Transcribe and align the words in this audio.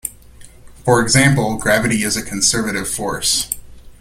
For 0.83 0.99
example, 0.99 1.57
gravity 1.57 2.01
is 2.01 2.17
a 2.17 2.23
conservative 2.23 2.89
force. 2.89 3.51